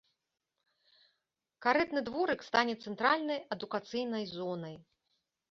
Карэтны 1.65 2.01
дворык 2.07 2.41
стане 2.49 2.75
цэнтральнай 2.87 3.39
адукацыйнай 3.59 4.25
зонай. 4.35 4.75